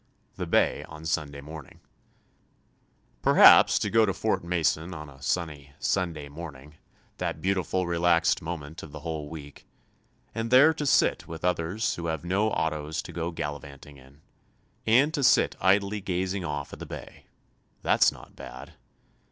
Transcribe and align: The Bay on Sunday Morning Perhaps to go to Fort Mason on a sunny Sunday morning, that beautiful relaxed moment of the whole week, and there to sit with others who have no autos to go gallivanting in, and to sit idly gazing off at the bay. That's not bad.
The 0.35 0.47
Bay 0.47 0.83
on 0.85 1.05
Sunday 1.05 1.41
Morning 1.41 1.79
Perhaps 3.21 3.77
to 3.77 3.91
go 3.91 4.03
to 4.03 4.15
Fort 4.15 4.43
Mason 4.43 4.95
on 4.95 5.09
a 5.11 5.21
sunny 5.21 5.73
Sunday 5.77 6.27
morning, 6.27 6.73
that 7.19 7.39
beautiful 7.39 7.85
relaxed 7.85 8.41
moment 8.41 8.81
of 8.81 8.91
the 8.93 9.01
whole 9.01 9.29
week, 9.29 9.67
and 10.33 10.49
there 10.49 10.73
to 10.73 10.87
sit 10.87 11.27
with 11.27 11.45
others 11.45 11.93
who 11.97 12.07
have 12.07 12.25
no 12.25 12.49
autos 12.49 13.03
to 13.03 13.11
go 13.13 13.29
gallivanting 13.29 13.97
in, 13.97 14.21
and 14.87 15.13
to 15.13 15.21
sit 15.23 15.55
idly 15.61 16.01
gazing 16.01 16.43
off 16.43 16.73
at 16.73 16.79
the 16.79 16.87
bay. 16.87 17.27
That's 17.83 18.11
not 18.11 18.35
bad. 18.35 18.73